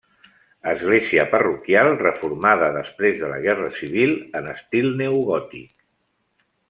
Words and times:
Església 0.69 1.25
parroquial 1.33 1.89
reformada 1.99 2.71
després 2.77 3.19
de 3.21 3.29
la 3.33 3.37
guerra 3.45 3.69
civil 3.81 4.15
en 4.41 4.49
estil 4.55 4.89
neogòtic. 5.03 5.71